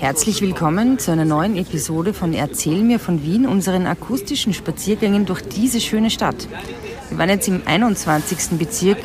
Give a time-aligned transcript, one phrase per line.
[0.00, 5.42] Herzlich willkommen zu einer neuen Episode von Erzähl mir von Wien, unseren akustischen Spaziergängen durch
[5.42, 6.48] diese schöne Stadt.
[7.10, 8.58] Wir waren jetzt im 21.
[8.58, 8.96] Bezirk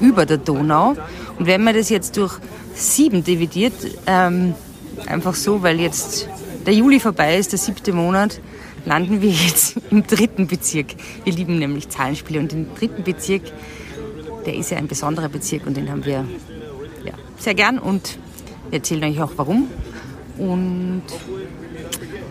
[0.00, 0.96] über der Donau
[1.38, 2.38] und wenn man das jetzt durch
[2.72, 3.74] sieben dividiert,
[4.06, 4.54] ähm,
[5.06, 6.26] einfach so, weil jetzt
[6.64, 8.40] der Juli vorbei ist, der siebte Monat,
[8.86, 10.94] landen wir jetzt im dritten Bezirk.
[11.24, 13.42] Wir lieben nämlich Zahlenspiele und den dritten Bezirk,
[14.46, 16.24] der ist ja ein besonderer Bezirk und den haben wir
[17.04, 18.18] ja, sehr gern und
[18.70, 19.68] wir erzählen euch auch warum.
[20.38, 21.02] Und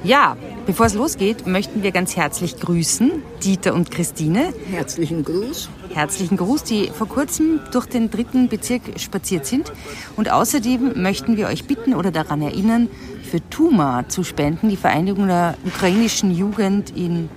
[0.03, 3.11] ja, bevor es losgeht, möchten wir ganz herzlich grüßen
[3.43, 4.53] Dieter und Christine.
[4.69, 5.69] Herzlichen Gruß.
[5.93, 9.71] Herzlichen Gruß, die vor kurzem durch den dritten Bezirk spaziert sind.
[10.17, 12.89] Und außerdem möchten wir euch bitten oder daran erinnern,
[13.23, 17.29] für TUMA zu spenden, die Vereinigung der ukrainischen Jugend in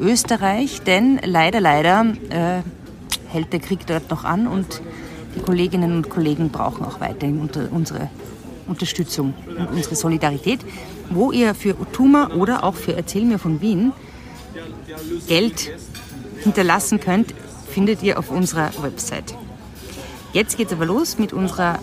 [0.00, 0.80] Österreich.
[0.82, 2.62] Denn leider, leider äh,
[3.28, 4.80] hält der Krieg dort noch an und
[5.36, 8.08] die Kolleginnen und Kollegen brauchen auch weiterhin unsere
[8.66, 10.60] Unterstützung und unsere Solidarität,
[11.10, 13.92] wo ihr für Utuma oder auch für Erzähl mir von Wien
[15.28, 15.70] Geld
[16.42, 17.34] hinterlassen könnt,
[17.68, 19.34] findet ihr auf unserer Website.
[20.32, 21.78] Jetzt geht es aber los mit unserer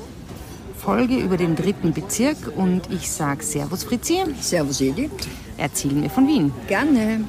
[0.77, 4.23] Folge über den dritten Bezirk und ich sage Servus Fritzi.
[4.39, 5.11] Servus Edith.
[5.57, 6.51] Erzähl mir von Wien.
[6.67, 7.25] Gerne.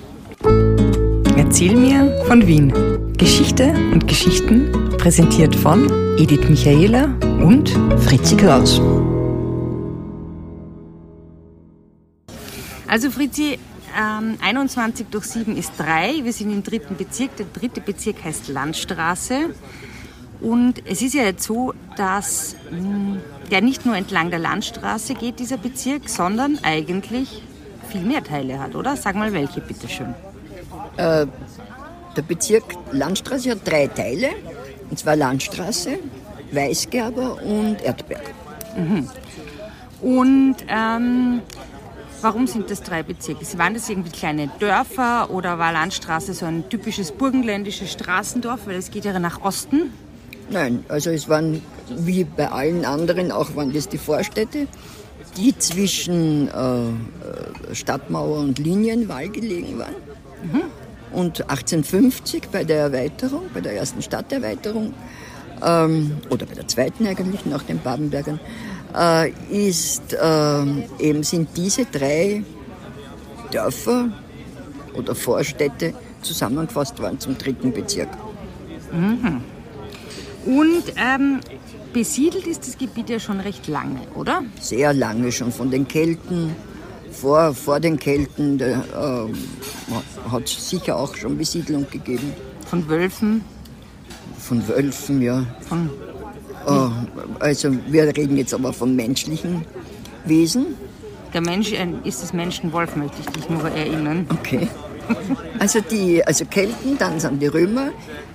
[1.36, 2.72] Erzähl mir von Wien.
[3.18, 7.04] Geschichte und Geschichten präsentiert von Edith Michaela
[7.42, 8.80] und Fritzi Kraus.
[12.92, 13.58] Also Fritzi,
[13.98, 16.24] ähm, 21 durch 7 ist 3.
[16.24, 17.34] Wir sind im dritten Bezirk.
[17.38, 19.54] Der dritte Bezirk heißt Landstraße.
[20.42, 23.20] Und es ist ja jetzt so, dass mh, hm,
[23.50, 27.42] der nicht nur entlang der Landstraße geht, dieser Bezirk, sondern eigentlich
[27.88, 28.94] viel mehr Teile hat, oder?
[28.94, 30.14] Sag mal welche, bitteschön.
[30.98, 31.26] Äh,
[32.14, 34.28] der Bezirk Landstraße hat drei Teile,
[34.90, 35.98] und zwar Landstraße,
[36.52, 38.34] Weißgerber und Erdberg.
[38.76, 39.08] Mhm.
[40.02, 41.40] Und ähm,
[42.22, 43.44] Warum sind das drei Bezirke?
[43.58, 48.66] Waren das irgendwie kleine Dörfer oder war Landstraße so ein typisches burgenländisches Straßendorf?
[48.66, 49.92] Weil es geht ja nach Osten.
[50.48, 54.68] Nein, also es waren wie bei allen anderen, auch waren das die Vorstädte,
[55.36, 59.94] die zwischen äh, Stadtmauer und Linienwall gelegen waren.
[60.44, 60.62] Mhm.
[61.12, 64.94] Und 1850 bei der Erweiterung, bei der ersten Stadterweiterung,
[65.64, 68.40] ähm, oder bei der zweiten eigentlich nach den Babenbergern,
[69.50, 70.64] ist, äh,
[70.98, 72.44] eben sind diese drei
[73.50, 74.10] Dörfer
[74.94, 78.08] oder Vorstädte zusammengefasst worden zum dritten Bezirk.
[78.92, 79.42] Mhm.
[80.44, 81.40] Und ähm,
[81.92, 84.42] besiedelt ist das Gebiet ja schon recht lange, oder?
[84.60, 86.54] Sehr lange schon von den Kelten.
[87.10, 88.74] Vor, vor den Kelten äh,
[90.30, 92.32] hat es sicher auch schon Besiedlung gegeben.
[92.66, 93.44] Von Wölfen?
[94.38, 95.46] Von Wölfen, ja.
[95.68, 95.90] Von
[97.38, 99.64] also wir reden jetzt aber vom menschlichen
[100.24, 100.66] Wesen.
[101.32, 104.26] Der Mensch äh, ist das Menschenwolf, möchte ich dich nur erinnern.
[104.30, 104.68] Okay.
[105.58, 107.90] Also die also Kelten, dann sind die Römer.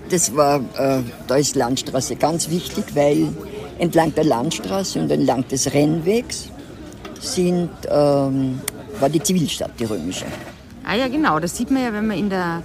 [0.09, 3.29] Das war, äh, da ist Landstraße ganz wichtig, weil
[3.77, 6.49] entlang der Landstraße und entlang des Rennwegs
[7.19, 8.59] sind, ähm,
[8.99, 10.25] war die Zivilstadt, die römische.
[10.85, 11.39] Ah ja, genau.
[11.39, 12.63] Das sieht man ja, wenn man in der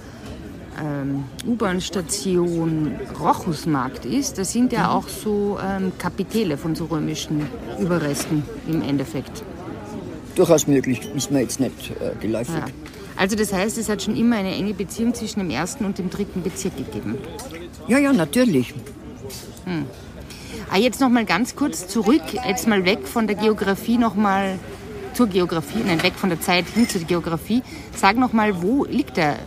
[0.81, 7.47] ähm, U-Bahn-Station Rochusmarkt ist, da sind ja auch so ähm, Kapitelle von so römischen
[7.79, 9.43] Überresten im Endeffekt.
[10.35, 12.55] Durchaus möglich, ist mir jetzt nicht äh, geläufig.
[12.55, 12.65] Ja.
[13.15, 16.09] Also das heißt, es hat schon immer eine enge Beziehung zwischen dem ersten und dem
[16.09, 17.17] dritten Bezirk gegeben.
[17.87, 18.73] Ja, ja, natürlich.
[19.65, 19.85] Hm.
[20.71, 24.57] Ah, jetzt noch mal ganz kurz zurück, jetzt mal weg von der Geografie noch mal
[25.13, 27.61] zur Geografie, nein, weg von der Zeit hin zur Geografie.
[27.95, 29.37] Sag noch mal, wo liegt der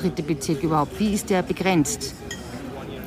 [0.00, 0.98] dritte Bezirk überhaupt?
[0.98, 2.14] Wie ist der begrenzt?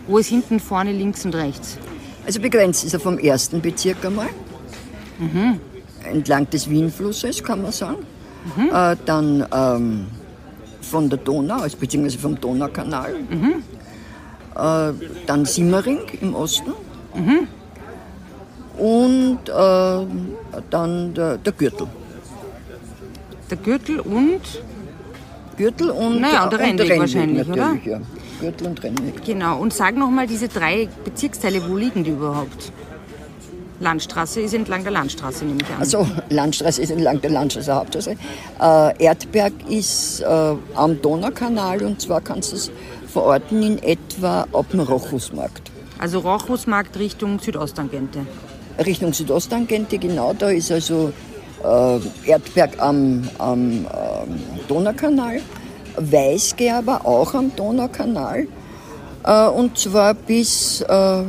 [0.08, 1.78] Wo ist hinten, vorne, links und rechts?
[2.26, 4.30] Also begrenzt ist er vom ersten Bezirk einmal.
[5.20, 5.60] Mhm.
[6.04, 8.06] Entlang des Wienflusses, kann man sagen.
[8.56, 8.70] Mhm.
[8.74, 10.08] Äh, dann ähm,
[10.82, 13.16] von der Donau, also beziehungsweise vom Donaukanal.
[13.30, 13.64] Mhm.
[14.56, 14.94] Äh,
[15.26, 16.74] dann Simmering im Osten.
[17.16, 17.48] Mhm.
[18.78, 21.88] Und äh, dann der, der Gürtel.
[23.50, 24.42] Der Gürtel und
[25.58, 27.78] Gürtel und, naja, und der Rennweg, Rennweg wahrscheinlich, oder?
[27.86, 28.02] Ja.
[28.42, 29.24] Gürtel und Rennweg.
[29.26, 29.60] Genau.
[29.60, 32.72] Und sag nochmal diese drei Bezirksteile, wo liegen die überhaupt?
[33.80, 35.80] Landstraße ist entlang der Landstraße, nehme ich an.
[35.80, 38.16] Also Landstraße ist entlang der Landstraße Hauptstraße.
[38.62, 42.72] Äh, Erdberg ist äh, am Donaukanal und zwar kannst du es
[43.08, 45.72] verorten in etwa ab dem Rochusmarkt.
[46.00, 48.26] Also Rochusmarkt Richtung Südosttangente?
[48.84, 50.34] Richtung Südosttangente, genau.
[50.34, 51.14] Da ist also
[51.64, 53.86] äh, Erdberg am, am ähm,
[54.68, 55.42] Donaukanal,
[55.98, 58.48] Weißgerber auch am Donaukanal.
[59.24, 61.24] Äh, und zwar bis, äh,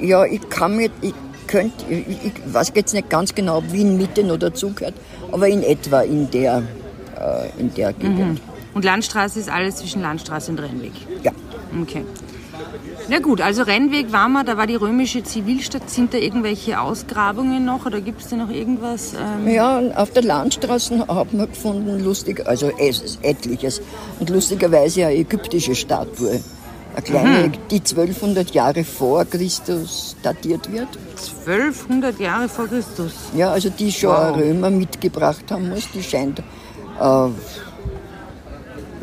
[0.00, 1.14] ja, ich kann, mir, ich
[1.46, 4.94] könnte, ich, ich weiß jetzt nicht ganz genau, ob Wien Mitte noch dazugehört,
[5.32, 6.62] aber in etwa in der,
[7.18, 8.40] äh, in der Gegend.
[8.72, 10.92] Und Landstraße ist alles zwischen Landstraße und Rennweg.
[11.22, 11.32] Ja.
[11.82, 12.04] Okay.
[13.08, 15.90] Na gut, also Rennweg war mal, da war die römische Zivilstadt.
[15.90, 19.14] Sind da irgendwelche Ausgrabungen noch oder gibt es da noch irgendwas?
[19.14, 23.80] Ähm, Ja, auf der Landstraße hat man gefunden, lustig, also es, etliches.
[24.20, 26.40] Und lustigerweise eine ägyptische Statue.
[26.92, 30.88] Eine kleine, die 1200 Jahre vor Christus datiert wird.
[31.46, 33.12] 1200 Jahre vor Christus.
[33.36, 34.36] Ja, also die schon Wow.
[34.36, 35.88] Römer mitgebracht haben muss.
[35.94, 37.28] Die scheint, äh,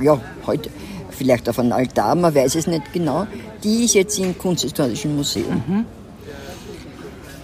[0.03, 0.69] ja, heute
[1.11, 3.25] vielleicht auf einem Altar, man weiß es nicht genau.
[3.63, 5.85] Die ist jetzt im Kunsthistorischen Museum.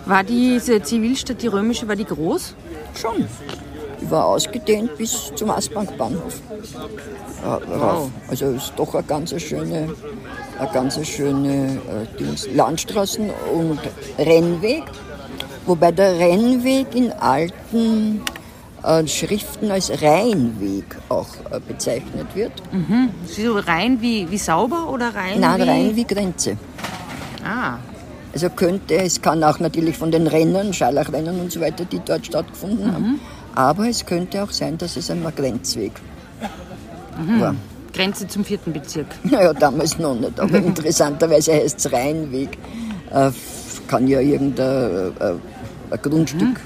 [0.06, 2.56] War diese Zivilstadt, die römische, war die groß?
[3.00, 3.26] Schon.
[4.02, 6.42] Die war ausgedehnt bis zum Asbankbahnhof.
[7.42, 8.10] Ja, rauf.
[8.28, 9.90] Also ist doch eine ganz schöne,
[10.60, 11.80] eine ganz schöne
[12.20, 12.54] äh.
[12.54, 13.80] Landstraßen und
[14.18, 14.84] Rennweg.
[15.66, 18.22] Wobei der Rennweg in alten
[19.08, 22.52] Schriften als Rheinweg auch äh, bezeichnet wird.
[23.26, 25.64] So rein wie, wie sauber oder rein Nein, wie...
[25.70, 26.58] Rhein wie Grenze.
[27.46, 27.78] Ah,
[28.34, 32.26] Also könnte, es kann auch natürlich von den Rennen, Scharlachrennen und so weiter, die dort
[32.26, 33.20] stattgefunden haben.
[33.56, 35.92] Aber es könnte auch sein, dass es einmal Grenzweg
[37.40, 37.56] war.
[37.94, 39.08] Grenze zum vierten Bezirk.
[39.24, 42.58] Naja, damals noch nicht, aber interessanterweise heißt es Rheinweg.
[43.12, 43.32] Äh,
[43.88, 45.34] kann ja irgendein äh,
[45.92, 46.60] ein Grundstück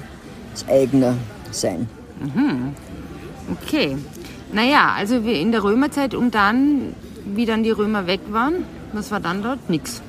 [0.54, 1.16] das eigene
[1.50, 1.86] sein.
[3.62, 3.96] Okay.
[4.52, 6.94] Naja, also wir in der Römerzeit und dann,
[7.34, 9.68] wie dann die Römer weg waren, was war dann dort?
[9.68, 10.00] Nix.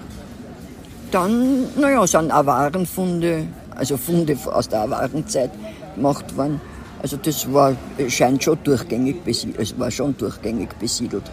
[1.11, 5.51] Dann, naja, sind Awarenfunde, also Funde aus der Awarenzeit
[5.95, 6.61] gemacht worden.
[7.01, 7.75] Also das war,
[8.09, 11.23] scheint schon durchgängig besiedelt, es war schon durchgängig besiedelt.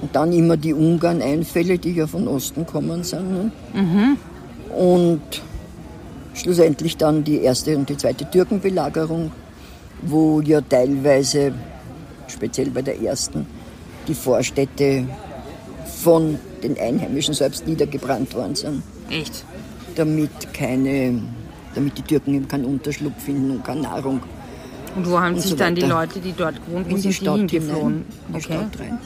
[0.00, 3.30] Und dann immer die Ungarn-Einfälle, die ja von Osten kommen sind.
[3.32, 3.50] Ne?
[4.74, 5.20] Und
[6.34, 9.32] schlussendlich dann die erste und die zweite Türkenbelagerung,
[10.06, 11.52] wo ja teilweise,
[12.28, 13.46] speziell bei der ersten,
[14.08, 15.04] die Vorstädte
[16.02, 19.44] von den Einheimischen selbst niedergebrannt worden sind Echt?
[19.96, 21.20] damit keine,
[21.74, 24.20] damit die Türken eben keinen Unterschlupf finden und keine Nahrung
[24.96, 25.82] Und wo haben Und sich so dann die.
[25.82, 27.72] Leute, die dort gewohnt, wo in die Stadt hingeflohen?
[27.72, 28.52] hinein, in die Okay.
[28.54, 28.98] Stadt rein.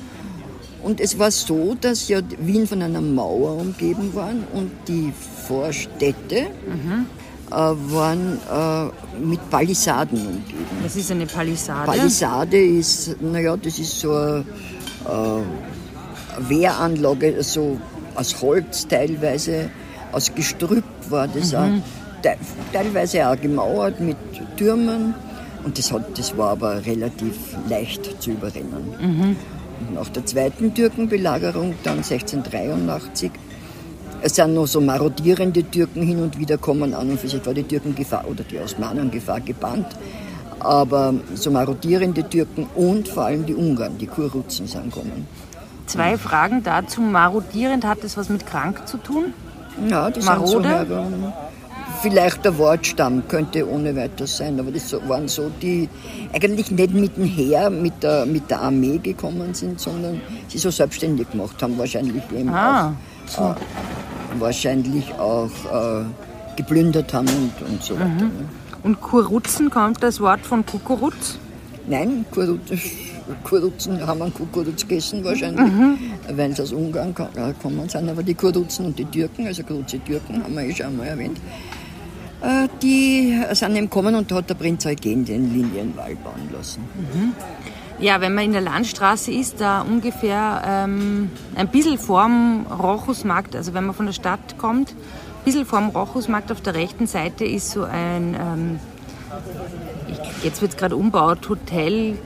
[0.83, 5.12] Und es war so, dass ja Wien von einer Mauer umgeben war und die
[5.47, 7.06] Vorstädte Mhm.
[7.50, 10.67] Äh, waren äh, mit Palisaden umgeben.
[10.83, 11.87] Das ist eine Palisade.
[11.87, 14.45] Palisade ist, naja, das ist so eine
[15.06, 17.79] äh, Wehranlage, so
[18.15, 19.71] aus Holz teilweise,
[20.12, 21.69] aus Gestrüpp war das auch.
[22.23, 22.37] Te
[22.73, 24.17] teilweise auch gemauert mit
[24.56, 25.15] Türmen.
[25.65, 27.35] Und das, hat, das war aber relativ
[27.69, 29.37] leicht zu überrennen.
[29.81, 33.31] Und nach der zweiten Türkenbelagerung, dann 1683,
[34.23, 37.55] es sind noch so marodierende Türken hin und wieder kommen an und für sich war
[37.55, 39.87] die Türkengefahr oder die Osmanengefahr gebannt.
[40.61, 45.26] Aber so marodierende Türken und vor allem die Ungarn, die Kuruzen sind gekommen.
[45.87, 47.00] Zwei Fragen dazu.
[47.00, 49.32] Marodierend hat das was mit krank zu tun?
[49.88, 50.69] Ja, das sind so Marode?
[50.69, 51.32] Herren.
[52.03, 55.88] Vielleicht der Wortstamm könnte ohne weiteres sein, aber das so- waren so die
[56.32, 60.70] eigentlich nicht mit dem Heer, mit der, mit der Armee gekommen sind, sondern sie so
[60.70, 62.93] selbstständig gemacht haben, wahrscheinlich eben Ah,
[63.37, 63.55] auch, äh,
[64.39, 66.05] wahrscheinlich auch äh,
[66.57, 68.07] geplündert haben und, und so weiter.
[68.07, 68.31] Mhm.
[68.83, 71.39] Und Kuruzen kommt das Wort von Kukuruz?
[71.89, 72.61] Nein, Kuruz,
[73.44, 75.73] Kuruzen haben einen Kukuruz gegessen wahrscheinlich,
[76.32, 78.08] weil sie aus Ungarn ko- äh, gekommen sind.
[78.08, 81.39] Aber die Kuruzen und die Türken, also Kuruze Türken, haben wir eh schon einmal erwähnt,
[82.43, 86.81] äh, die sind eben gekommen und da hat der Prinz Eugen den Linienwall bauen lassen.
[88.00, 93.74] Ja, wenn man in der Landstraße ist, da ungefähr ähm, ein bisschen vorm Rochusmarkt, also
[93.74, 97.70] wenn man von der Stadt kommt, ein bisschen vorm Rochusmarkt auf der rechten Seite ist
[97.72, 98.78] so ein, ähm,
[100.08, 102.19] ich, jetzt wird es gerade umbaut, Hotel,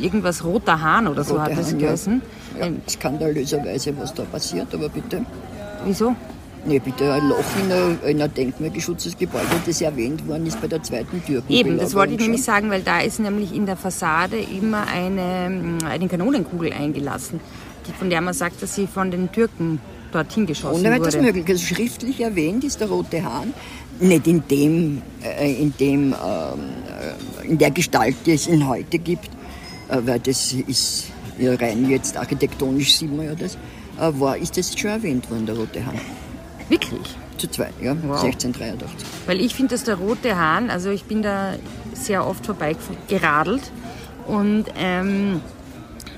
[0.00, 1.88] irgendwas Roter Hahn oder so Rote hat das Hahn, ja.
[2.58, 5.24] Ja, Ähm, skandalöserweise, was da passiert, aber bitte.
[5.84, 6.14] wieso?
[6.66, 10.66] Nee, bitte ein Loch in ein, in ein denkmalgeschütztes Gebäude, das erwähnt worden ist bei
[10.66, 11.52] der zweiten Türken.
[11.52, 15.50] Eben, das wollte ich nämlich sagen, weil da ist nämlich in der Fassade immer eine,
[15.50, 17.40] mm, eine Kanonenkugel eingelassen,
[17.86, 19.80] die, von der man sagt, dass sie von den Türken
[20.12, 21.22] dorthin geschossen Ohne wurde.
[21.22, 21.46] möglich.
[21.48, 23.52] Also schriftlich erwähnt ist der Rote Hahn.
[24.00, 26.14] Nicht in dem, äh, in dem, ähm,
[27.42, 29.28] äh, in der Gestalt, die es ihn heute gibt,
[29.88, 31.06] äh, weil das ist
[31.38, 35.46] ja rein jetzt architektonisch sieht man ja das, äh, war, ist das schon erwähnt worden,
[35.46, 35.98] der Rote Hahn.
[36.68, 37.16] Wirklich?
[37.38, 38.22] Zu zweit, ja, Wow.
[38.22, 39.08] 1683.
[39.26, 41.54] Weil ich finde, dass der Rote Hahn, also ich bin da
[41.94, 42.76] sehr oft vorbei
[43.08, 43.70] geradelt
[44.26, 45.40] und, ähm,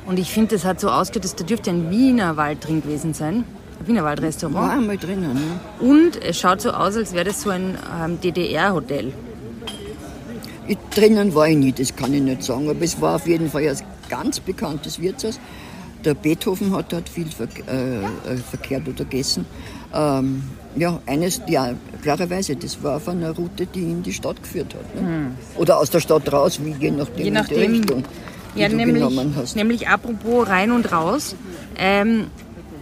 [0.06, 3.14] und ich finde, das hat so ausgeschaut, dass da dürfte ein Wiener Wald drin gewesen
[3.14, 3.44] sein.
[3.86, 4.54] Wienerwald-Restaurant.
[4.54, 5.36] War einmal drinnen.
[5.80, 5.86] Ja.
[5.86, 9.12] Und es schaut so aus, als wäre das so ein ähm, DDR-Hotel.
[10.94, 13.66] Drinnen war ich nie, das kann ich nicht sagen, aber es war auf jeden Fall
[13.66, 13.76] ein
[14.08, 15.40] ganz bekanntes Wirtshaus.
[16.04, 19.44] Der Beethoven hat dort viel verk äh, äh, verkehrt oder gegessen.
[19.92, 20.42] Ähm,
[20.76, 24.94] ja, eines, ja, klarerweise, das war auf einer Route, die in die Stadt geführt hat.
[24.94, 25.32] Ne?
[25.56, 28.04] Oder aus der Stadt raus, wie je nachdem, Je nachdem, in die Richtung,
[28.54, 29.56] die Ja, du nämlich, genommen hast.
[29.56, 31.34] nämlich apropos rein und raus.
[31.76, 32.28] Ähm,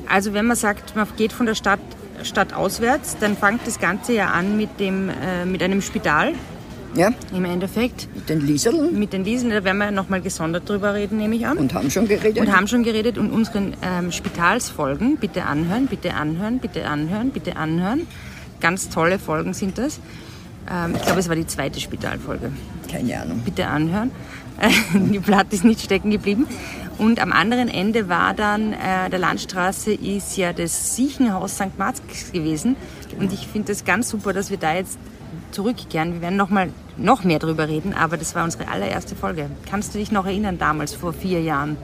[0.09, 1.81] also wenn man sagt, man geht von der Stadt,
[2.23, 6.33] Stadt auswärts, dann fängt das Ganze ja an mit, dem, äh, mit einem Spital
[6.95, 8.09] Ja, im Endeffekt.
[8.14, 11.47] mit den Lieseln Mit den Diesen, da werden wir nochmal gesondert drüber reden, nehme ich
[11.47, 11.59] an.
[11.59, 12.40] und haben schon geredet.
[12.40, 17.57] Und haben schon geredet und unseren ähm, Spitalsfolgen, bitte anhören, bitte anhören, bitte anhören, bitte
[17.57, 18.07] anhören.
[18.61, 20.00] Ganz tolle Folgen sind das.
[20.71, 22.52] Ähm, ich glaube, es war die zweite Spitalfolge.
[22.90, 23.42] Keine Ahnung.
[23.45, 24.11] Bitte anhören.
[24.95, 26.47] die Platte ist nicht stecken geblieben.
[26.99, 31.78] Und am anderen Ende war dann äh, der Landstraße ist ja das Siechenhaus St.
[31.78, 32.00] Marx
[32.33, 32.75] gewesen.
[33.21, 34.99] Und ich finde das ganz super, dass wir da jetzt
[35.50, 36.14] zurückkehren.
[36.14, 39.50] Wir werden noch mal noch mehr drüber reden, aber das war unsere allererste Folge.
[39.69, 41.76] Kannst du dich noch erinnern damals vor vier Jahren?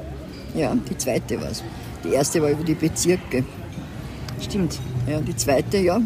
[0.54, 1.62] Ja, die zweite war es.
[2.04, 3.44] Die erste war über die Bezirke.
[4.40, 4.78] Stimmt.
[5.08, 5.98] Ja, die zweite, ja.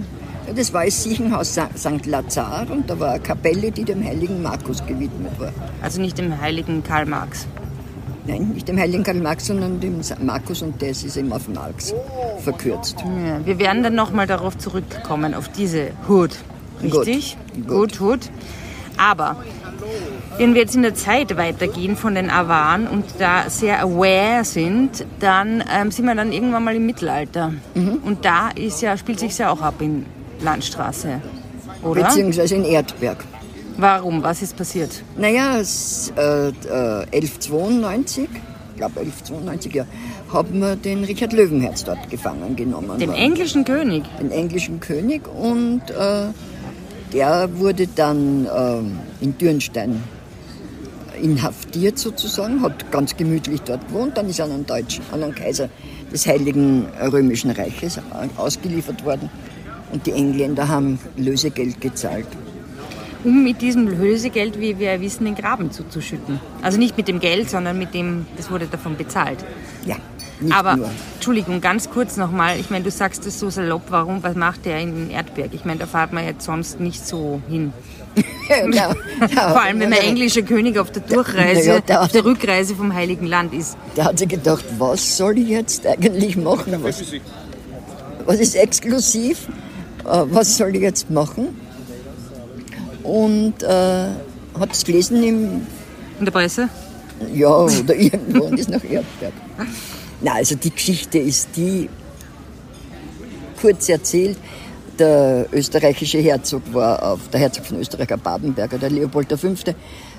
[0.46, 2.06] ja das war das Siechenhaus St.
[2.06, 5.52] Lazar und da war eine Kapelle, die dem heiligen Markus gewidmet war.
[5.82, 7.46] Also nicht dem heiligen Karl Marx.
[8.26, 11.94] Nein, nicht dem heiligen Karl Marx, sondern dem Markus und das ist eben auf Marx
[12.40, 12.96] verkürzt.
[13.26, 16.36] Ja, wir werden dann noch mal darauf zurückkommen, auf diese Hut.
[16.82, 17.36] Richtig?
[17.66, 17.98] Gut.
[17.98, 18.20] Gut.
[18.96, 19.36] Aber
[20.38, 25.04] wenn wir jetzt in der Zeit weitergehen von den Awaren und da sehr aware sind,
[25.20, 27.52] dann ähm, sind wir dann irgendwann mal im Mittelalter.
[28.04, 30.04] Und da ist ja, spielt sich ja auch ab in
[30.40, 31.20] Landstraße.
[31.82, 32.04] Oder?
[32.04, 33.24] Beziehungsweise in Erdberg.
[33.76, 34.22] Warum?
[34.24, 35.04] Was ist passiert?
[35.16, 39.84] Naja, es, äh, äh, 1192, ich glaube 1192, ja,
[40.32, 42.98] haben wir den Richard Löwenherz dort gefangen genommen.
[42.98, 44.02] Den War- englischen König.
[44.20, 46.26] den englischen König und äh,
[47.12, 50.02] der wurde dann ähm, in Dürnstein
[51.20, 55.34] inhaftiert sozusagen, hat ganz gemütlich dort gewohnt, dann ist er an einen Deutschen, an einen
[55.34, 55.68] Kaiser
[56.12, 58.00] des Heiligen Römischen Reiches
[58.36, 59.28] ausgeliefert worden
[59.92, 62.26] und die Engländer haben Lösegeld gezahlt.
[63.24, 66.40] um mit diesem Lösegeld, wie wir wissen, den Graben zuzuschütten.
[66.62, 69.38] Also nicht mit dem Geld, sondern mit dem, das wurde davon bezahlt.
[69.84, 69.96] Ja,
[70.40, 70.90] nicht Aber, nur.
[71.14, 72.58] Entschuldigung, ganz kurz nochmal.
[72.58, 75.50] Ich meine, du sagst das so salopp, warum, was macht der in Erdberg?
[75.52, 77.72] Ich meine, da fahrt man jetzt sonst nicht so hin.
[78.72, 78.94] ja,
[79.34, 82.24] ja, Vor allem, wenn man englischer König auf der Durchreise, Ja, ja, der- auf der
[82.24, 83.76] Rückreise vom Heiligen Land ist.
[83.96, 86.74] Der hat sich gedacht, was soll ich jetzt eigentlich machen?
[86.82, 87.02] Was,
[88.26, 89.48] was ist exklusiv?
[90.04, 91.48] Äh, Was soll ich jetzt machen?
[93.02, 94.08] Und äh,
[94.58, 95.66] hat es gelesen im,
[96.18, 96.68] In der Presse?
[97.34, 99.32] ja, oder irgendwo und ist nach Erdberg.
[100.20, 101.88] Na, also die Geschichte ist die,
[103.60, 104.36] kurz erzählt,
[104.98, 109.48] der österreichische Herzog war auf, der Herzog von Österreich, ein Babenberger, der Leopold V.,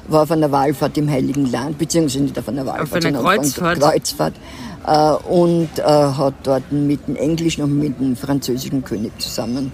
[0.08, 3.44] war auf einer Wallfahrt im Heiligen Land, beziehungsweise nicht auf einer Wallfahrt, einer sondern auf
[3.44, 3.78] Kreuzfahrt.
[3.78, 4.34] einer Kreuzfahrt
[4.88, 9.72] äh, und äh, hat dort mit dem englischen und mit dem französischen König zusammen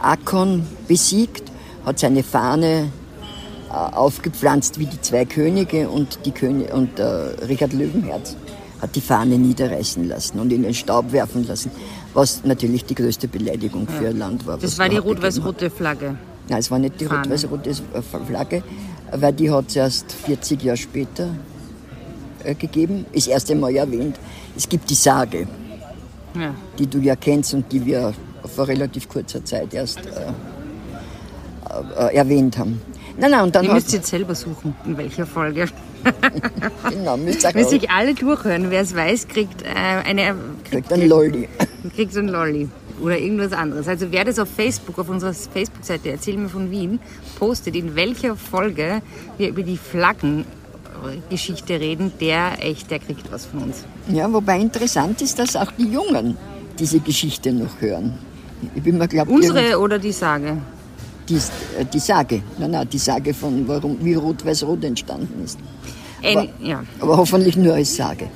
[0.00, 1.50] Akkon besiegt,
[1.84, 2.90] hat seine Fahne
[3.70, 7.04] äh, aufgepflanzt wie die zwei Könige und, die König, und äh,
[7.48, 8.36] Richard Löwenherz
[8.84, 11.70] hat die Fahne niederreißen lassen und in den Staub werfen lassen,
[12.12, 14.58] was natürlich die größte Beleidigung für ihr Land war.
[14.58, 16.16] Das war die rot-weiß-rote Flagge.
[16.48, 17.72] Nein, es war nicht die rot-weiß-rote
[18.26, 18.62] Flagge,
[19.12, 21.28] weil die hat es erst 40 Jahre später
[22.44, 24.16] äh, gegeben, ist erst einmal erwähnt.
[24.56, 25.46] Es gibt die Sage,
[26.38, 26.54] Ja.
[26.78, 28.12] die du ja kennst und die wir
[28.54, 30.32] vor relativ kurzer Zeit erst äh,
[31.98, 32.80] äh, erwähnt haben.
[33.16, 35.66] Nein, nein, und dann Ihr müsst jetzt selber suchen, in welcher Folge.
[36.90, 39.66] genau, müsst ihr auch- sich alle durchhören, wer es weiß, kriegt äh,
[40.04, 40.34] eine
[40.68, 41.48] kriegt einen Lolli.
[41.94, 42.68] kriegt einen Lolli
[43.00, 43.88] oder irgendwas anderes.
[43.88, 46.98] Also wer das auf Facebook, auf unserer Facebook-Seite Erzähl mir von Wien,
[47.38, 49.00] postet, in welcher Folge
[49.38, 53.84] wir über die Flaggengeschichte reden, der echt, der kriegt was von uns.
[54.08, 56.36] Ja, wobei interessant ist, dass auch die Jungen
[56.78, 58.18] diese Geschichte noch hören.
[58.74, 60.58] Ich bin mir glaubt, Unsere oder die Sage?
[61.28, 65.58] Die, äh, die Sage, nein, nein, die Sage von warum, wie Rot-Weiß-Rot entstanden ist.
[66.22, 66.82] Any, ja.
[67.00, 68.28] Aber hoffentlich nur als Sage.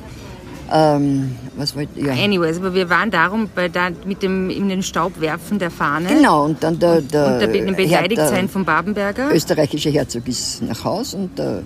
[0.71, 2.13] Ähm, was wollte ja.
[2.13, 6.09] Anyways, aber wir waren darum bei da, mit dem in den Staub werfen der Fahne
[6.09, 9.33] Genau, und dann der, der, und der, Beleidigtsein der von Babenberger.
[9.33, 11.63] österreichische Herzog ist nach Haus und der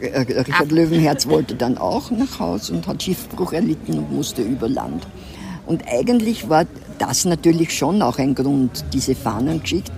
[0.00, 4.42] äh, äh, Richard Löwenherz wollte dann auch nach Haus und hat Schiffbruch erlitten und musste
[4.42, 5.06] über Land.
[5.66, 6.66] Und eigentlich war
[6.98, 9.92] das natürlich schon auch ein Grund, diese Fahnengeschichte.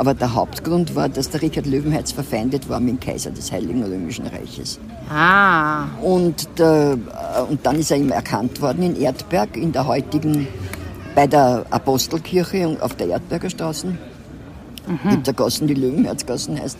[0.00, 3.84] Aber der Hauptgrund war, dass der Richard Löwenherz verfeindet war mit dem Kaiser des Heiligen
[3.84, 4.80] Römischen Reiches.
[5.10, 6.96] Ah, Und, der,
[7.36, 10.48] äh, und dann ist er ihm erkannt worden in Erdberg, in der heutigen
[11.14, 13.88] bei der Apostelkirche auf der Erdberger Straße.
[13.88, 15.10] Mhm.
[15.10, 16.78] Gibt eine Gassen, die Löwenherzgassen heißt.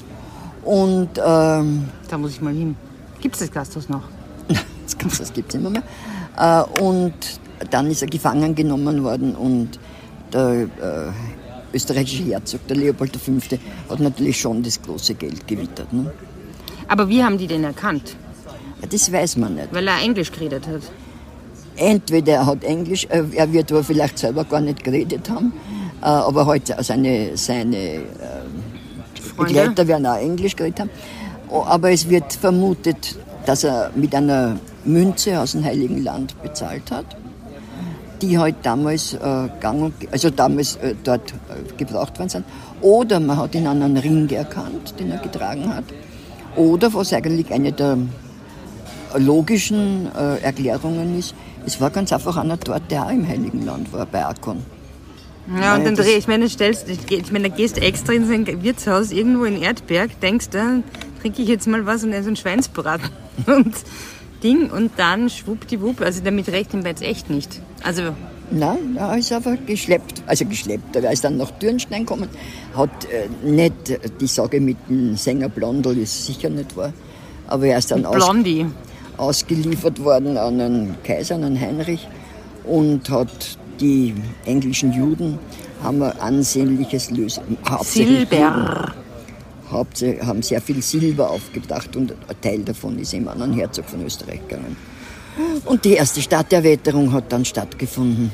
[0.65, 2.75] Und ähm, da muss ich mal hin.
[3.21, 4.05] Gibt es das Gasthaus noch?
[4.49, 5.83] das Gasthaus gibt es immer mehr.
[6.39, 7.13] Äh, und
[7.69, 9.79] dann ist er gefangen genommen worden und
[10.33, 10.69] der äh,
[11.73, 13.33] österreichische Herzog, der Leopold V.,
[13.89, 15.93] hat natürlich schon das große Geld gewittert.
[15.93, 16.13] Ne?
[16.89, 18.17] Aber wie haben die den erkannt?
[18.81, 19.69] Ja, das weiß man nicht.
[19.73, 20.83] Weil er Englisch geredet hat.
[21.77, 25.53] Entweder er hat Englisch, äh, er wird aber vielleicht selber gar nicht geredet haben,
[26.03, 28.03] äh, aber heute halt seine, seine äh,
[29.37, 30.91] Begleiter werden auch Englisch geredet haben.
[31.49, 37.17] Aber es wird vermutet, dass er mit einer Münze aus dem Heiligen Land bezahlt hat,
[38.23, 42.45] die halt damals äh, gang also damals äh, dort äh, gebraucht worden sind.
[42.81, 45.85] Oder man hat ihn an einen Ring erkannt, den er getragen hat.
[46.57, 47.99] Oder was eigentlich eine der
[49.17, 51.35] logischen äh, Erklärungen ist,
[51.67, 54.63] es war ganz einfach einer dort, der auch im Heiligen Land war, bei Akkon.
[55.61, 59.11] Ja, und dann dreh, ich meine, stellst, ich meine, da gehst extra in sein Wirtshaus
[59.11, 60.81] irgendwo in Erdberg, denkst, da
[61.21, 63.11] trinke ich jetzt mal was und so ein Schweinsbraten
[63.47, 63.75] und
[64.43, 67.61] Ding und dann schwuppdiwupp, also damit rechnen wir jetzt echt nicht.
[67.83, 68.15] Also
[68.53, 70.97] Nein, er ist einfach geschleppt, also geschleppt.
[70.97, 72.29] Er ist dann nach Dürnstein gekommen,
[72.77, 73.75] hat äh, nicht
[74.21, 76.93] die Sage mit dem Sänger Blondel, ist sicher nicht wahr,
[77.47, 78.29] aber er ist dann aus,
[79.17, 82.09] ausgeliefert worden an einen Kaiser, an einen Heinrich
[82.65, 85.39] und hat die englischen Juden
[85.83, 87.57] haben ein ansehnliches Lösung.
[87.83, 88.93] Silber.
[89.71, 93.89] Hauptsächlich haben sehr viel Silber aufgebracht und ein Teil davon ist eben an einen Herzog
[93.89, 94.77] von Österreich gegangen.
[95.65, 98.31] Und die erste Stadterweiterung hat dann stattgefunden.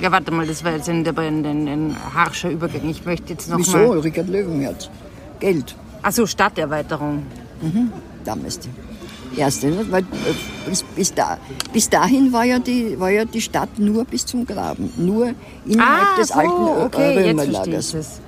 [0.00, 2.88] Ja, warte mal, das war jetzt ein, ein, ein, ein harscher Übergang.
[2.88, 3.78] Ich möchte jetzt noch Wieso?
[3.78, 3.98] mal...
[4.00, 4.90] Richard Löwenherz.
[5.38, 5.76] Geld.
[6.02, 7.22] Achso, Stadterweiterung.
[7.62, 7.92] Mhm.
[8.24, 8.70] Damals die
[9.36, 9.68] erste.
[9.68, 9.86] Ne?
[9.90, 11.38] Weil, äh, bis, bis, da,
[11.72, 14.92] bis dahin war ja, die, war ja die Stadt nur bis zum Graben.
[14.96, 15.32] Nur
[15.64, 18.20] innerhalb ah, des so, alten okay, Römerlagers.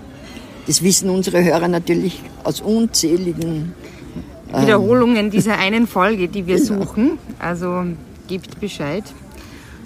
[0.67, 3.73] Das wissen unsere Hörer natürlich aus unzähligen
[4.53, 6.83] ähm, Wiederholungen dieser einen Folge, die wir genau.
[6.83, 7.19] suchen.
[7.39, 7.85] Also
[8.27, 9.05] gebt Bescheid.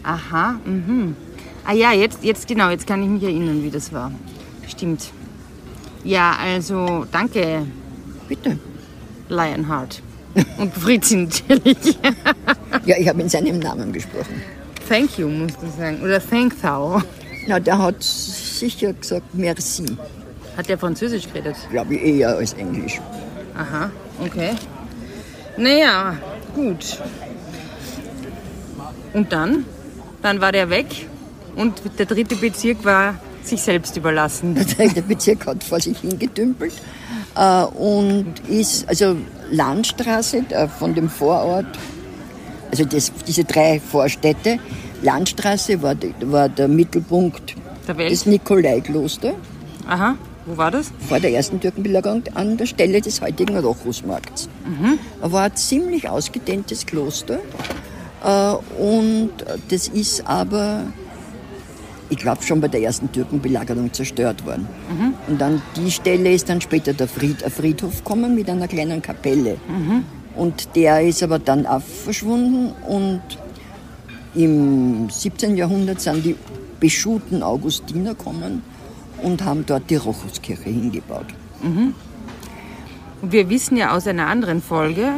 [0.03, 1.15] Aha, mhm.
[1.65, 4.11] Ah ja, jetzt, jetzt genau, jetzt kann ich mich erinnern, wie das war.
[4.67, 5.11] Stimmt.
[6.05, 7.67] Ja, also danke.
[8.29, 8.59] Bitte.
[9.29, 10.03] Lionheart.
[10.59, 11.99] Und Fritzi natürlich.
[12.87, 14.43] ja, ich habe in seinem Namen gesprochen.
[14.89, 16.01] Thank you, musst du sagen.
[16.03, 17.03] Oder thank thou.
[17.47, 19.85] Na, der hat sicher gesagt merci.
[20.61, 21.57] Hat der Französisch geredet?
[21.71, 23.01] Glaube ich eher als Englisch.
[23.57, 23.91] Aha,
[24.23, 24.51] okay.
[25.57, 26.19] Naja,
[26.55, 26.99] gut.
[29.15, 29.65] Und dann?
[30.21, 31.07] Dann war der weg
[31.57, 34.55] und der dritte Bezirk war sich selbst überlassen.
[34.55, 36.75] Der dritte Bezirk hat vor sich hingedümpelt
[37.37, 39.17] äh, und ist, also
[39.51, 41.79] Landstraße äh, von dem Vorort,
[42.71, 44.59] also das, diese drei Vorstädte,
[45.01, 47.55] Landstraße war, war der Mittelpunkt
[47.89, 48.11] der Welt.
[48.11, 49.33] des Nikolaikloster.
[49.89, 50.19] Aha.
[50.47, 50.93] Wo war das?
[51.09, 54.49] Vor der ersten Türkenbelagerung an der Stelle des heutigen Rochusmarkts.
[54.65, 54.99] Mhm.
[55.21, 57.41] War ein ziemlich ausgedehntes Kloster
[58.25, 59.31] äh, und
[59.69, 60.85] das ist aber,
[62.09, 64.69] ich glaube, schon bei der ersten Türkenbelagerung zerstört worden.
[64.91, 65.15] Mhm.
[65.29, 69.03] Und an die Stelle ist dann später der Fried, ein Friedhof gekommen mit einer kleinen
[69.03, 69.57] Kapelle.
[69.69, 70.05] Mhm.
[70.37, 73.21] Und der ist aber dann auch verschwunden und
[74.35, 75.57] im 17.
[75.57, 76.37] Jahrhundert sind die
[76.79, 78.63] beschuhten Augustiner gekommen
[79.23, 81.27] und haben dort die Rochuskirche hingebaut.
[81.63, 81.95] Mhm.
[83.23, 85.17] Und wir wissen ja aus einer anderen Folge,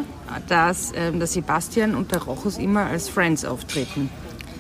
[0.49, 4.11] dass ähm, der Sebastian und der Rochus immer als Friends auftreten.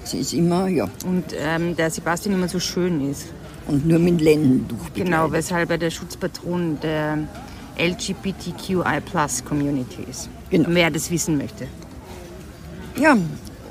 [0.05, 0.89] Sie ist immer, ja.
[1.07, 3.27] Und ähm, der Sebastian immer so schön ist.
[3.67, 7.19] Und nur mit Lendentuch Genau, weshalb er der Schutzpatron der
[7.79, 10.29] LGBTQI-Plus-Community ist.
[10.51, 10.69] Genau.
[10.71, 11.67] Wer das wissen möchte.
[13.01, 13.17] Ja,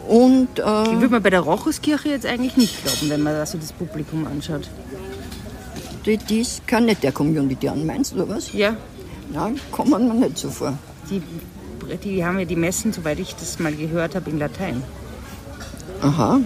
[0.07, 0.57] und...
[0.57, 3.57] Äh, Die würde man bei der Rochuskirche jetzt eigentlich nicht glauben, wenn man da so
[3.57, 4.69] das Publikum anschaut
[6.05, 8.53] die, dies kann nicht der Community an, meinst du was?
[8.53, 8.75] Ja.
[9.31, 10.77] Nein, kommt man nicht so vor.
[11.09, 11.21] Die,
[12.03, 14.83] die haben ja die Messen, soweit ich das mal gehört habe, in Latein.
[16.01, 16.39] Aha.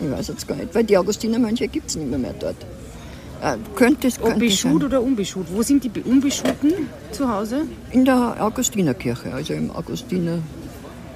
[0.00, 2.56] Ich weiß jetzt gar nicht, weil die Augustinermönche gibt es nicht mehr, mehr dort.
[3.42, 5.46] Äh, könnte es Ob beschut oder unbeschut?
[5.50, 6.72] Wo sind die Unbeschuten
[7.12, 7.62] zu Hause?
[7.90, 10.38] In der Augustinerkirche, also im Augustiner,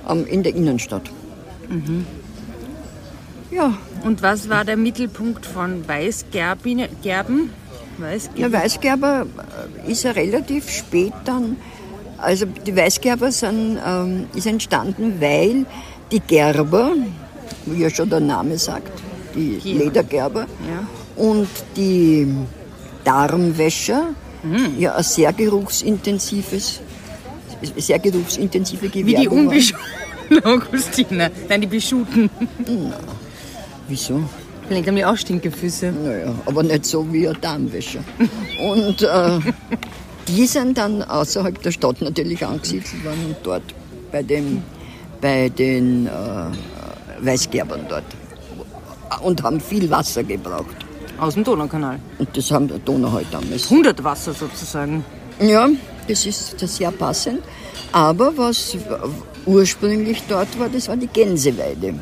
[0.08, 1.10] ähm, in der Innenstadt.
[1.68, 2.06] Mhm.
[3.50, 3.76] Ja.
[4.04, 6.82] Und was war der Mittelpunkt von Weißgerben?
[7.02, 7.50] Gerben?
[7.98, 8.40] Weißgerber?
[8.40, 9.26] Ja, Weißgerber
[9.86, 11.56] ist ja relativ spät dann.
[12.18, 15.66] Also die Weißgerber sind, ähm, ist entstanden, weil
[16.10, 16.92] die Gerber,
[17.66, 18.92] wie ja schon der Name sagt,
[19.34, 19.78] die Hier.
[19.84, 20.86] Ledergerber ja.
[21.16, 22.28] und die
[23.04, 24.10] Darmwäscher
[24.42, 24.78] mhm.
[24.78, 26.80] ja ein sehr geruchsintensives,
[27.76, 29.84] sehr geruchsintensive Gewerbe Wie die unbeschuten
[30.44, 32.30] Augustiner, nein, die beschuten.
[32.66, 33.11] Na.
[33.92, 34.22] Wieso?
[34.66, 35.92] Vielleicht haben die auch Stinkefüße.
[35.92, 38.00] Naja, aber nicht so wie ein Darmwäscher.
[38.58, 39.38] Und äh,
[40.28, 43.62] die sind dann außerhalb der Stadt natürlich angesiedelt worden und dort
[44.10, 44.62] bei, dem,
[45.20, 46.10] bei den äh,
[47.20, 48.04] Weißgerbern dort.
[49.20, 50.86] Und haben viel Wasser gebraucht.
[51.20, 51.98] Aus dem Donaukanal.
[52.18, 53.70] Und das haben der Donau halt damals.
[53.70, 55.04] 100 Wasser sozusagen.
[55.38, 55.68] Ja,
[56.08, 57.40] das ist das sehr passend.
[57.92, 58.74] Aber was
[59.44, 61.92] ursprünglich dort war, das war die Gänseweide.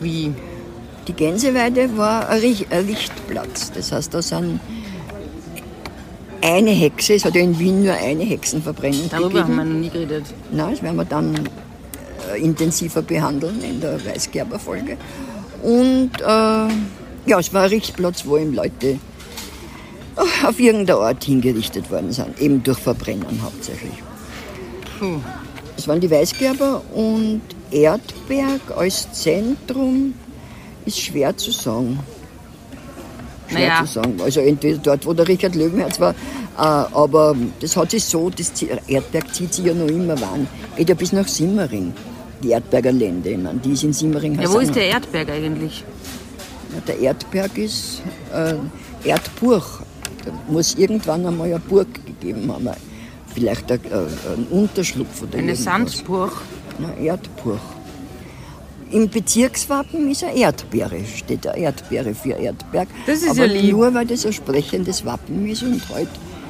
[0.00, 0.32] Wie?
[1.06, 3.72] Die Gänseweide war ein Richtplatz.
[3.72, 4.60] Das heißt, da sind
[6.42, 9.44] eine Hexe, es hat ja in Wien nur eine Hexenverbrennung Darüber gegeben.
[9.44, 10.24] haben wir noch nie geredet.
[10.50, 11.34] Nein, das werden wir dann
[12.32, 14.96] äh, intensiver behandeln in der Weißgerber-Folge.
[15.62, 18.98] Und äh, ja, es war ein Richtplatz, wo eben Leute
[20.16, 23.92] äh, auf irgendeine Art hingerichtet worden sind, eben durch Verbrennen hauptsächlich.
[24.98, 25.20] Puh.
[25.76, 30.14] Das waren die Weißgerber und Erdberg als Zentrum
[30.86, 31.98] ist schwer zu sagen.
[33.48, 33.84] Schwer Naja.
[33.84, 34.20] zu sagen.
[34.22, 36.14] Also entweder dort, wo der Richard Löwenherz war, äh,
[36.56, 38.52] aber das hat sich so, das
[38.86, 40.46] Erdberg zieht sich ja noch immer warm.
[40.76, 41.92] Geht ja bis nach Simmering,
[42.42, 43.36] die Erdberger Lände.
[43.36, 44.40] Meine, die ist in Simmering.
[44.40, 45.84] Ja, wo ist der Erdberg eigentlich?
[46.74, 48.54] Ja, der Erdberg ist äh,
[49.08, 49.64] Erdburg.
[50.24, 52.68] Da muss irgendwann einmal eine Burg gegeben haben.
[53.34, 53.96] Vielleicht ein, äh,
[54.34, 55.64] ein Unterschlupf oder Eine irgendwas.
[55.64, 56.32] Sandburg.
[56.78, 57.60] Na, Erdburg.
[58.90, 62.88] Im Bezirkswappen ist eine Erdbeere, steht eine Erdbeere für Erdberg.
[63.06, 63.72] Das ist Aber ja lieb.
[63.72, 66.08] nur, weil das ein sprechendes Wappen ist und halt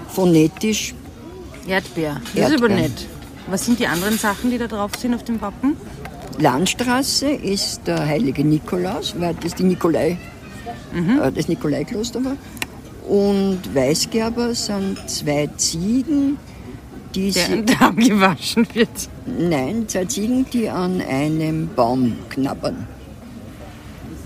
[0.09, 0.94] phonetisch.
[1.68, 2.20] Erdbeer.
[2.35, 2.88] Das ist aber Erdbeer.
[2.88, 3.07] nett.
[3.50, 5.76] Was sind die anderen Sachen, die da drauf sind auf dem Wappen?
[6.38, 10.16] Landstraße ist der heilige Nikolaus, weil das die Nikolai,
[10.94, 11.20] Mhm.
[11.20, 12.37] äh, das Nikolaikloster war.
[13.09, 16.38] Und Weißgerber sind zwei Ziegen,
[17.14, 18.88] die Der sie, ein Darm gewaschen wird.
[19.27, 22.87] nein, zwei Ziegen, die an einem Baum knabbern.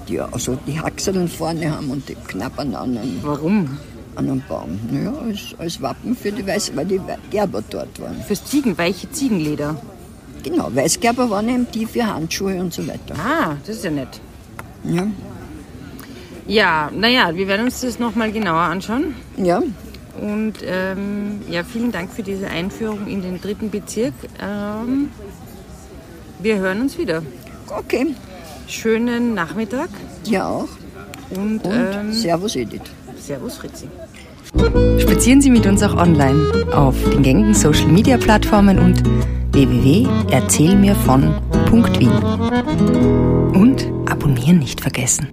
[0.09, 3.79] Die also die Haxeln vorne haben und die knabbern an einem, Warum?
[4.16, 4.79] an einem Baum.
[4.90, 8.23] Naja, als, als Wappen für die Weiß, weil die Gerber dort waren.
[8.27, 9.77] Fürs Ziegen, weiche Ziegenleder.
[10.42, 13.14] Genau, Weißgerber waren eben die für Handschuhe und so weiter.
[13.18, 14.20] Ah, das ist ja nett.
[14.85, 15.07] Ja,
[16.47, 19.14] Ja, naja, wir werden uns das nochmal genauer anschauen.
[19.38, 19.62] ja
[20.20, 24.12] Und ähm, ja, vielen Dank für diese Einführung in den dritten Bezirk.
[24.40, 25.09] Ähm,
[26.40, 27.22] wir hören uns wieder.
[27.77, 28.07] okay.
[28.66, 29.88] Schönen Nachmittag
[30.24, 30.68] Ja auch.
[31.31, 32.81] und, Und ähm, Servus Edith.
[33.18, 33.88] Servus Fritzi.
[34.98, 39.03] Spazieren Sie mit uns auch online auf den gängigen Social Media Plattformen und
[39.53, 42.11] www.erzählmirvon.wien.
[43.55, 45.29] Und abonnieren nicht vergessen.